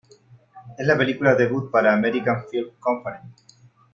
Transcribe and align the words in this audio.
Es 0.79 0.87
la 0.87 0.97
película 0.97 1.35
debut 1.35 1.69
para 1.69 1.93
American 1.93 2.43
Film 2.49 2.71
Company. 2.79 3.19